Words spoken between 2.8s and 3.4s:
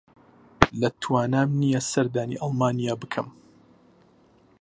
بکەم.